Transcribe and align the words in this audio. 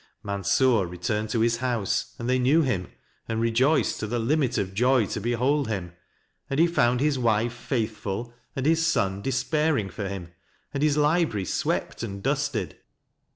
Mansur 0.23 0.87
returned 0.87 1.29
to 1.29 1.41
his 1.41 1.57
house, 1.57 2.15
and 2.17 2.27
they 2.27 2.39
knew 2.39 2.63
him, 2.63 2.87
and 3.27 3.39
rejoiced 3.39 3.99
to 3.99 4.07
the 4.07 4.17
limit 4.17 4.57
of 4.57 4.73
joy 4.73 5.05
to 5.05 5.19
behold 5.21 5.67
him; 5.67 5.93
and 6.49 6.59
he 6.59 6.65
found 6.65 6.99
his 7.01 7.19
wife 7.19 7.53
faithful 7.53 8.33
and 8.55 8.65
his 8.65 8.83
son 8.83 9.21
despairing 9.21 9.91
for 9.91 10.07
him, 10.09 10.31
and 10.73 10.81
his 10.81 10.97
library 10.97 11.45
swept 11.45 12.01
and 12.01 12.23
dusted. 12.23 12.77